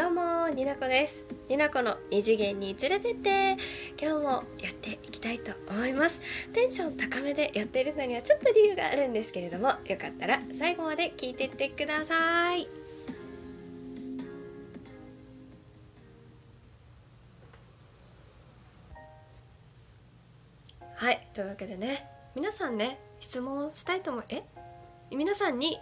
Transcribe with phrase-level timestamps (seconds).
[0.00, 1.52] どうもになこです。
[1.52, 3.58] になこの二次元に連れてって
[4.02, 4.42] 今日もやっ
[4.82, 6.54] ていきたいと思います。
[6.54, 9.74] テンション高めでやっているのにはちょっと理由があるんですけれどもよか
[10.08, 12.14] ったら最後まで聞いてってくださ
[12.56, 12.64] い。
[20.94, 24.44] はいというわけでね皆さんね質問したいと思うえ？
[25.14, 25.78] 皆さんに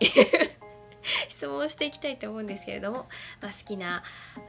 [1.28, 3.06] 質問していきたいと思うんですけれども、
[3.40, 4.02] まあ、好きな、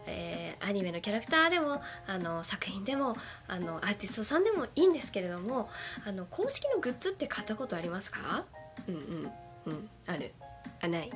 [0.05, 3.16] えー、アニメのキャラクターでもあの作品でも
[3.48, 5.70] あのアーティストさんでもいいんですけれども
[6.08, 8.45] あの公式のグッズって買ったことありますか？
[8.88, 9.34] うんうん。
[9.66, 9.90] うん。
[10.08, 10.34] ある。
[10.81, 11.12] あない。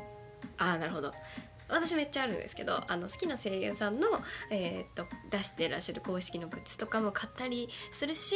[0.57, 1.11] あなるほど。
[1.70, 4.07] 私めっちゃあるんですけどあの好きな声優さんの、
[4.51, 8.35] えー、っと出してらっしゃる公式のグッズとかも買ったりするし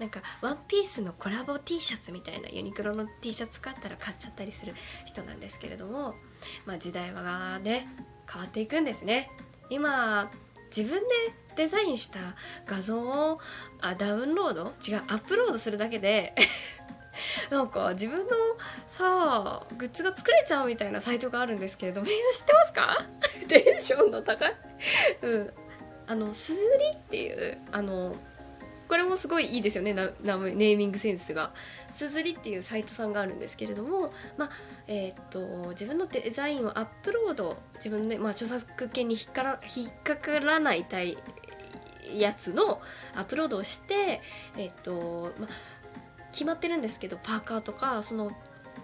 [0.00, 4.74] なんかワンピースのコラボ T シャツみたいなユニクロの T シャツ買ったら買っちゃったりする
[5.06, 6.14] 人なんですけれども、
[6.66, 7.84] まあ、時代はね
[8.32, 9.28] 変わっていくんですね。
[9.70, 10.28] 今
[10.74, 11.06] 自分で
[11.56, 12.18] デザインした
[12.66, 13.38] 画像を
[13.80, 14.62] あダウンロード？
[14.86, 16.32] 違うアップロードするだけで
[17.50, 18.30] なんか自分の
[18.86, 22.96] さグッズが作れちゃうみたいなサイトがあるんですけれどみんな知ってますか？
[23.48, 24.54] テンションの高い。
[25.22, 25.52] うん。
[26.06, 28.14] あのすずりっていうあの
[28.88, 31.50] これもすごいいいですよねネーミングセンスが。
[31.98, 34.50] すずりっていうサイトさんがあるんですけれども、まあ
[34.86, 41.16] えー、っと自分のデザインをアップロード自分で、まあ、著作権に引っから引っかからないたい
[42.16, 42.80] やつの
[43.16, 44.20] アップロードをして、
[44.58, 45.48] えー、っとまあ、
[46.30, 48.30] 決まってるんですけどパーカーとかその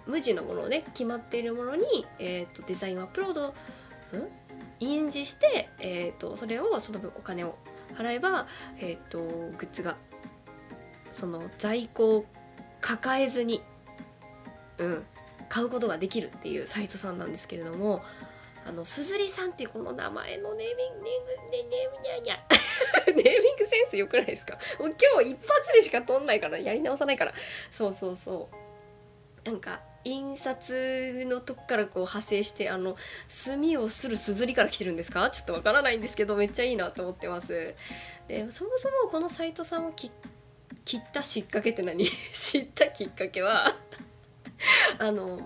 [0.07, 1.85] 無地のものをね決まっているものに、
[2.21, 3.51] えーと、デザインをアップロード、うん、
[4.85, 7.57] 印字して、えーと、それをその分お金を
[7.97, 8.47] 払えば、
[8.81, 9.97] えーと、グッズが
[10.93, 12.25] その在庫を
[12.81, 13.63] 抱えずに、
[14.79, 15.05] うん、
[15.49, 18.01] 買うことができるっていうサイトさんなんですけれども
[18.69, 24.55] あのすずりさんっていうこの名前のネーミングネーミングネーミングニャニャネーミングセンス良くないですか？
[24.81, 27.33] もう今日一発でしか撮んないからやり直さないから。
[27.71, 28.64] そうそうそう。
[29.45, 32.95] なんか印刷のとこからこう派生してあの
[33.29, 35.29] 墨をするすずりから来てるんですか？
[35.31, 37.75] ちょっとわからないんですけどめっちゃいいなと思ってます。
[38.29, 40.11] でそもそもこのサイトさんを切っ
[41.13, 42.05] たきっかけって何？
[42.07, 43.75] 知ったきっかけは
[44.99, 45.39] あの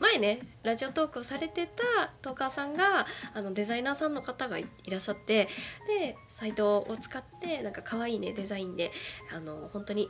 [0.00, 5.46] 前ねラジオトークをされてたトーカーさんがあのデザイナーさんの方がいらっしゃって
[5.86, 8.90] でサイトを使ってなんか可愛いねデザインで
[9.34, 10.08] あの本当に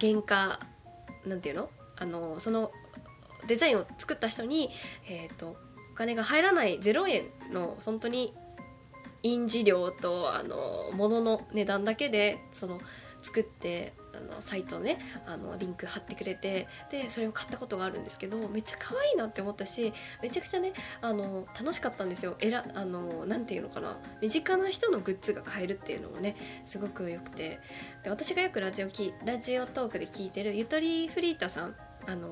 [0.00, 0.58] 原価
[1.26, 1.70] なんていうの？
[2.00, 2.70] あのその
[3.46, 4.68] デザインを作った人に、
[5.08, 5.54] えーと、お
[5.94, 8.32] 金が入らない0円の本当に
[9.22, 10.56] 印字料とあの
[10.96, 12.78] 物の値段だけでその
[13.24, 19.92] 作ってあのサイトねあのリンク貼ってくれてでそれを買ったことがあるんですけどめっちゃ可愛いなって思ったし
[20.22, 22.36] めちゃくちゃねあの楽しかったんですよ。
[22.40, 26.34] えらあのなていうのかな身近な人のグッズが買えるっていうのもね
[26.64, 27.58] すごく良くて。
[28.02, 31.74] で私がよくラジオきラジオトークで聞いてるゆとりフリータさん
[32.06, 32.28] あの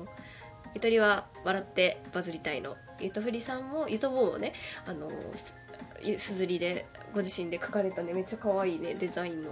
[0.75, 2.75] ゆとりは笑ってバズりたいの。
[2.99, 4.53] ゆとふりさんもゆとぼうもね
[4.87, 9.51] あのすずりでご自身で描かれたねめっちゃ可愛いねデザインの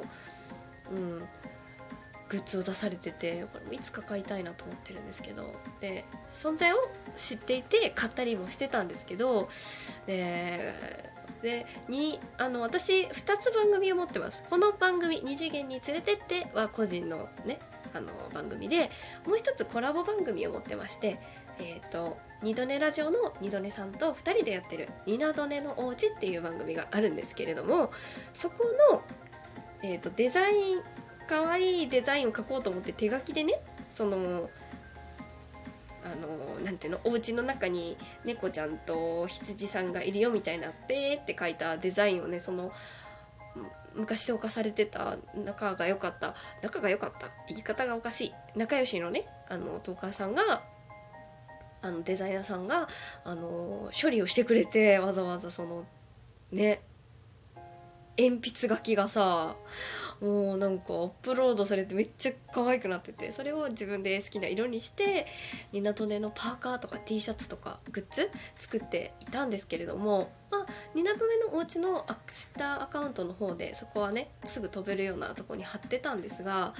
[0.91, 5.43] うん、グッズを出されててこれもいつか買いたいなと思ってるんですけど。
[5.81, 6.77] で存在を
[7.15, 9.47] 知っていて買ったりもしてたんですけど。
[10.07, 10.59] で
[11.41, 14.49] でにあの私2つ番組を持ってます。
[14.49, 17.57] この番組「二次元に連れてって」は個人のね
[17.93, 18.89] あの番組で
[19.25, 21.17] もう一つコラボ番組を持ってまして
[21.59, 27.91] えっ、ー、と二度寝ラジオの二度寝さんと2人でやってる「二度寝のおうち」っていう番組があるんですけれども
[28.33, 28.57] そこ
[28.91, 29.01] の
[29.83, 30.77] えーと、デザイン
[31.27, 33.53] 可愛いいデザインを描こうと思って手書きでね
[33.89, 34.17] その
[36.03, 42.71] あのなんていうのお家の中に猫ちゃんと羊さんがいるよみたいなペーって書いたデザインをねその
[43.95, 50.63] 昔投下されてた仲が良かった仲が良かった言い方がおかしい仲良しのねあのトーカーさんが
[51.81, 52.87] あのデザイナーさんが
[53.23, 55.85] あの処理をしてくれてわざわざその
[56.51, 56.81] ね
[58.21, 59.55] 鉛筆書きがさ
[60.21, 65.25] もうなんかアップロードされてめっちゃ可愛くなっててそれを自分で好きな色にして
[65.73, 76.73] ニナトネのパーカーとか T シャツとかグッズ作っていたんですけれどもまあニナトネのお家のアクスターアカウントの方でそこはねすぐ飛べるようなとこに貼ってたんですが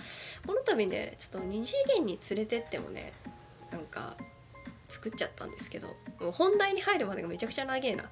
[0.45, 3.11] この度ねちょっと二次元に連れてってもね
[3.71, 4.01] なんか
[4.87, 5.87] 作っちゃったんですけど
[6.19, 8.03] もう本題に入るまでがめちゃくちゃ長えな。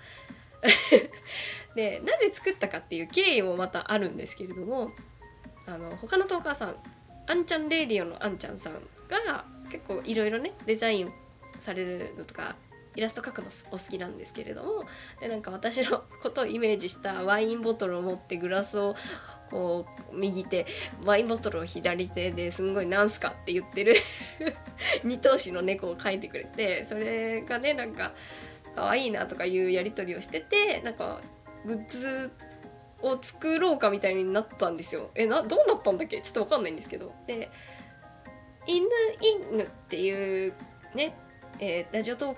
[1.76, 4.90] でなぜ作ったかっていう経緯もまたあるんですけれども
[5.66, 6.76] あの他のトーカーさん
[7.28, 8.80] あんちゃんレディオのあんちゃんさんが
[9.72, 11.14] 結構いろいろねデザイン
[11.60, 12.56] されるのとか
[12.96, 14.70] イラスト描くのお好きなんですけれども
[15.22, 18.96] でなんか私のことをイメージしたワインボトルを持ってグラスを
[19.52, 20.66] こう右手
[21.06, 23.96] ワインボトルを左手ですんごい「なんすか?」って言ってる
[25.04, 28.12] 二頭身の猫を描いてくれてそれがねなんか
[28.80, 31.18] 可愛いなとかいうやり取りをしててなんか
[31.66, 32.32] グッズ
[33.04, 35.10] を作ろうかみたいになったんですよ。
[35.16, 36.22] えなどうなったんだっけ？
[36.22, 37.12] ちょっと分かんないんですけど。
[37.28, 37.50] で
[38.68, 38.88] 犬
[39.52, 40.54] 犬っていう
[40.96, 41.14] ね、
[41.60, 42.36] えー、ラジオトー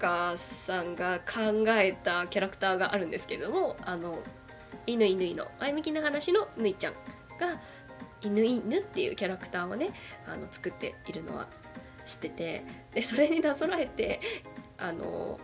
[0.00, 4.14] カーさんが考えたキャラクターがあるんですけれどもあの
[4.86, 6.98] 犬犬の前向きな話のぬいちゃんが
[8.22, 9.88] 犬犬っていうキャラクターをね
[10.32, 11.46] あの作っているのは
[12.04, 12.60] 知ってて
[12.94, 14.20] でそれになぞらえて
[14.78, 15.36] あの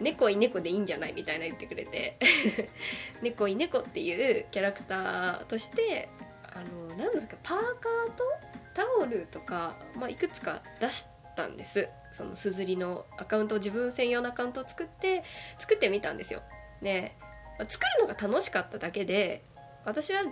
[0.00, 1.12] 猫い猫でいいんじゃない？
[1.12, 2.18] みたいな言ってくれて
[3.22, 6.08] 猫い猫っていうキャラクターとして
[6.54, 8.24] あの何ですかパーカーと
[8.74, 11.06] タオルとか、まあ、いくつか出し
[11.36, 11.88] たんです。
[12.12, 15.24] そのすずりのアカウントを自分専用のアカウントを作って
[15.58, 16.42] 作ってみたんですよ。
[16.80, 17.12] で
[17.68, 19.42] 作るのが楽しかっただけで
[19.84, 20.22] 私は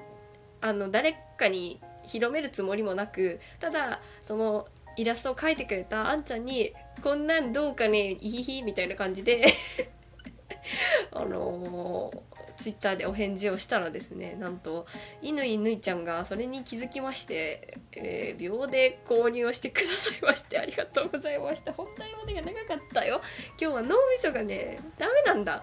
[0.60, 6.72] あの誰かに広めるつもりもなくただそのイラストを描いてくれたあんちゃんに
[7.02, 9.44] 「こんなんどうかねいひひ」みたいな感じで
[11.12, 14.86] あのー、ツイッターでお返事をしたらですねなんと
[15.22, 21.72] 乾ぬいちゃんがそれに気づきまして、えー、秒で購入をしてくださいましてありがとうございました。
[21.72, 23.20] 本題までが長かったよ。
[23.60, 25.62] 今日は脳みそがねダメなんだ。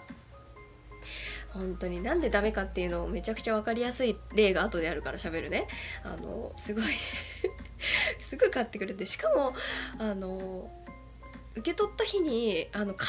[1.53, 5.65] 本当になんでダメかっていうのをめちゃくちゃ分かりやすい例が後であるから喋るね。
[6.05, 6.83] あのすごい
[8.29, 9.53] すぐ買ってくれてしかも
[9.97, 10.63] あの
[11.55, 13.07] 受け取った日にあの開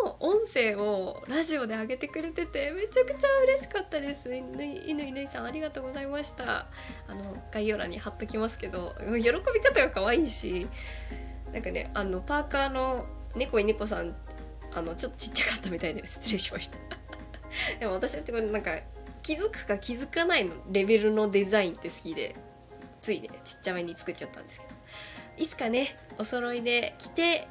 [0.00, 4.32] 封の音声をラジオで上げてくれててめちゃくちゃ嬉しかったです。
[4.32, 6.60] 犬犬さんありがとうございました。
[6.60, 6.64] あ
[7.08, 10.68] の概要欄に貼っときますけど喜び方が可愛いし
[11.52, 13.04] なんかねあのパーカーの
[13.34, 14.14] 猫い猫さん
[14.76, 16.78] あのちょっとちっちゃかったみたいで失礼しました。
[17.80, 18.70] でも私ってこれなんか
[19.24, 22.32] 気づくか気づかないのレベルのデザインって好きで。
[23.06, 25.44] ついねちっちゃめに作っちゃったんですけど。
[25.44, 25.86] いつかね
[26.18, 27.44] お揃いで着て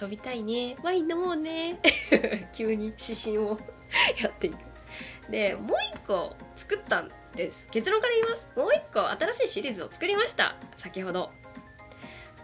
[0.00, 0.76] 遊びたいね。
[0.82, 1.80] ワイン飲もうね。
[2.54, 3.58] 急に指針を
[4.22, 4.58] やっていく。
[5.30, 7.70] でもう一個作ったんです。
[7.70, 8.58] 結論から言います。
[8.58, 10.52] もう一個新しいシリーズを作りました。
[10.76, 11.30] 先ほど。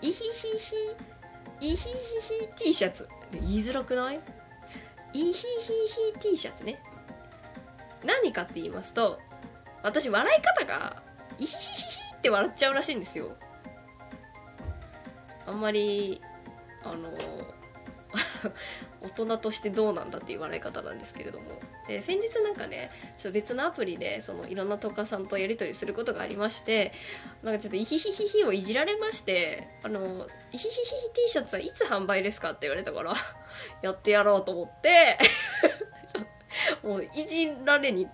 [0.00, 0.76] イヒヒヒ。
[1.60, 1.90] イヒヒ
[2.56, 2.64] ヒ。
[2.64, 3.06] T シャツ。
[3.32, 4.16] 言いづらくない？
[5.12, 5.44] イヒヒ
[6.14, 6.80] ヒ T シャツね。
[8.06, 9.18] 何かって言いますと
[9.82, 11.02] 私笑い方が
[11.38, 11.77] イヒヒヒヒ
[12.18, 13.36] って笑っちゃうらしいんですよ。
[15.46, 16.20] あんまり
[16.84, 17.10] あの
[19.00, 21.44] 大人としてどうなんだっていう笑い方なんですけれども。
[21.86, 26.92] で先日なんかねちょっと別のアプリでそのいろんなトカさんとやり取りすることがありまして
[27.42, 29.98] なんかちょっとイヒヒヒヒをいじられましてあの
[30.52, 33.14] イヒヒヒヒ T シャツはいつ販売ですかって言われたから
[33.80, 35.18] やってやろうと思って
[36.84, 38.06] もういじられに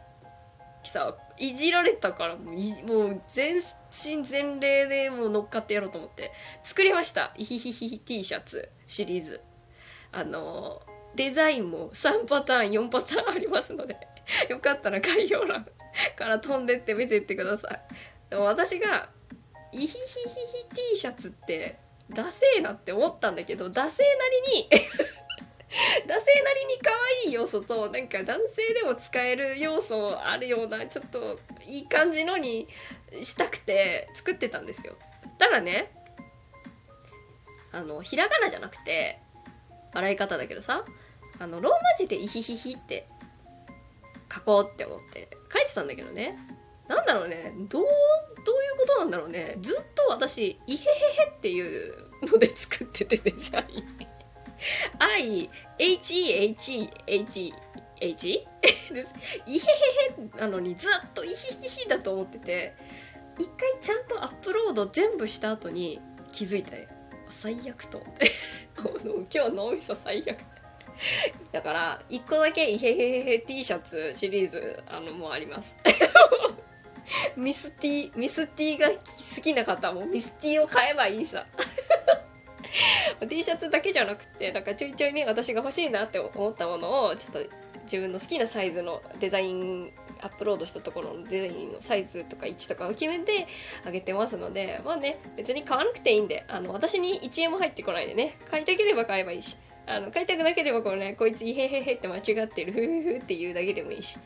[0.85, 6.33] さいじられたからもう全身全霊でもう乗っかってやろうと思って。
[6.63, 7.33] 作りました。
[7.37, 8.69] イヒヒヒ T シャツ。
[8.87, 9.41] シリーズ。
[10.13, 10.83] あの
[11.17, 13.97] デザインも3パターン4パターンありますので。
[14.49, 15.67] よかったら概要欄
[16.17, 17.81] から飛んでって見てってください。
[18.31, 19.09] でも私が
[19.73, 21.77] イヒヒヒヒ T シャツって
[22.11, 24.69] ダセーなって思ったんだけどダセーなりに
[26.07, 26.91] 男性なりに可
[27.25, 32.69] 愛い要素となんか男性でも使える要素あるようなちょっといい感じのに
[33.23, 34.97] したくて作ってたんですよ。
[35.39, 35.91] たらね
[37.73, 39.19] あのひらがなじゃなくて
[39.95, 40.85] 洗い方だけどさ
[41.41, 43.05] あのローマ字で「イヒヒヒ」って
[44.33, 46.35] 書こうって思って書いてたんだけどね
[46.89, 47.85] なんだろうねどうどういう
[48.79, 54.14] ことなんだろうねずっと私「イヘヘヘ」っていうので作っててデザイン。
[54.99, 57.53] I H E H E H E
[58.01, 58.43] H イヘ
[59.47, 59.59] ヘ
[60.37, 62.73] ヘなのにずっとイヒヒヒだと思ってて
[63.39, 65.99] 一回ちゃんとアップロード全部した後に
[66.33, 66.87] 気づいたよ
[67.29, 68.01] 最悪と。
[69.33, 70.39] 今日脳みそ最悪。
[71.53, 75.77] だから1個だけイヘヘヘ T シャツシリーズあのもうあります。
[77.37, 78.97] ミスティミスティが好
[79.43, 81.45] きな方もミスティを買えばいいさ。
[83.29, 87.51] T シャツだけじゃなくてなんかちょいちょいね私が欲しいなって思ったものをちょっと
[87.85, 89.87] 自分の好きなサイズのデザイン
[90.23, 93.47] アップロードしたところのデザインのサイズとか位置とかを決めて
[93.87, 99.57] あげてますのでまあね別に買わなくていいんであの私に1円も入ってこないでね買いたければ買えばいいし
[99.87, 104.19] あの買いたくなければこれねこいつイヘヘヘって間違ってるふふふって言うだけでもいいし。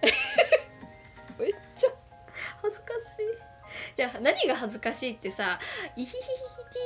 [1.38, 1.90] めっちゃ
[2.62, 3.50] 恥ずかしい。
[3.96, 5.58] じゃあ何が恥ずかしいってさ
[5.96, 6.22] イヒヒヒ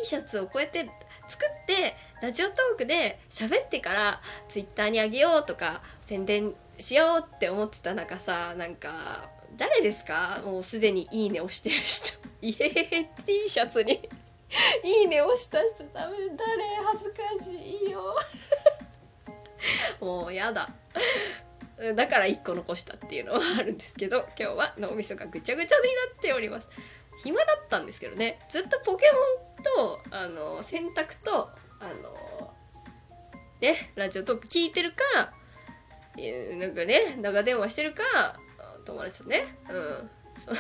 [0.01, 0.89] T シャツをこうやって
[1.29, 10.41] 作ってラジオトークで喋ってからツイッターにあげようとか宣伝しようって思ってた中さなんか誰ですか？
[10.45, 12.19] もうすでに「いいね」押してる人。
[12.43, 14.01] イエー T シャツに。
[14.85, 16.65] いいね押した人ダメ誰？
[16.93, 18.17] 恥ずかしいよ。
[20.01, 20.69] もうやだ。
[21.97, 26.81] だから1個残したっていうのはあるんですけど今日は脳みそがぐちゃぐちゃになっております。
[27.25, 28.39] 暇だったんですけどね。
[28.51, 32.53] ずっとポケモンとあの洗濯とあの
[33.61, 35.33] ねラジオトーク聞いてるか
[36.61, 38.03] なんかね長電話してるか
[38.87, 39.43] 友達とね。
[39.71, 40.55] うん。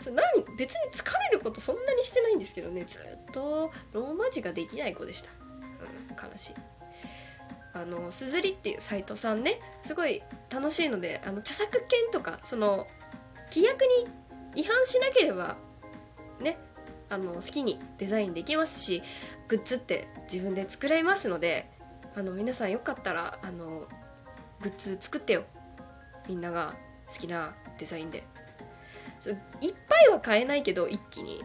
[0.00, 0.26] そ何
[0.58, 2.82] 別に疲れることそんなにしてないんですけどね。
[2.84, 6.54] ずっとローマ字ができない子でした、うん、悲しい。
[7.72, 9.58] あのすずりっていうサイトさんね。
[9.60, 10.20] すごい
[10.50, 12.86] 楽しいのであの著作権とかその
[13.54, 13.82] 規約
[14.54, 15.56] に違反しなければ
[16.42, 16.58] ね
[17.10, 19.02] あの好きにデザインできますし
[19.48, 21.66] グッズって自分で作れますので
[22.16, 23.66] あの皆さんよかったらあの
[24.62, 25.44] グッズ作ってよ。
[26.28, 26.72] みんなが
[27.12, 28.18] 好きなデザインで。
[28.18, 31.42] いっぱいは買えないけど一気に。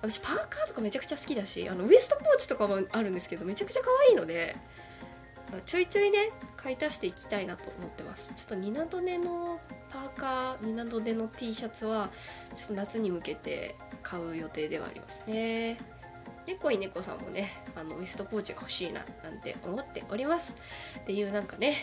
[0.00, 4.52] 私パーカーとかめちゃくちゃ好きだしあのウエストポーチとかもあるんですけどめちゃくちゃ可愛いので
[5.64, 6.18] ちょいちょいね
[6.62, 8.34] 買い足していきたいなと思ってます。
[8.34, 9.58] ちょっとニナドネの
[9.90, 12.08] パーカーニナドネの T シャツは
[12.54, 15.76] ちょっと夏に向けて買う予定ではありますね。
[16.46, 20.56] 猫い猫さんもねあのウエストポーチが欲しいななんて思っております。
[21.00, 21.74] っていうなんかね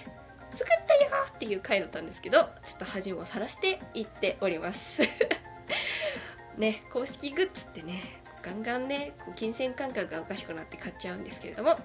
[0.54, 2.46] 作ったよっていう回だったんですけどちょ
[2.78, 5.02] っと恥もさらしていっております。
[6.58, 8.02] ね公式グッズってね
[8.44, 11.78] ガンガンね金銭感覚がおかしくなって買っちゃうんですけれども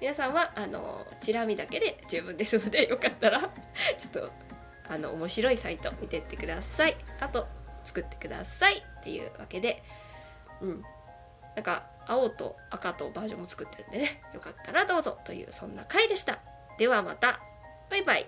[0.00, 3.40] 皆さんはあのチラ見だけで十分ですのでよかったら
[3.98, 4.30] ちょっと
[4.92, 6.96] あの面白いサイト見てってください。
[7.20, 7.46] あと
[7.82, 9.82] 作ってくださいっていうわけで
[10.60, 10.82] うん。
[11.54, 14.22] なんか青と赤とバージョンも作ってるんでね。
[14.32, 16.38] よかったらどうぞというそんな回でした。
[16.78, 17.40] ではまた。
[17.90, 18.24] バイバイ。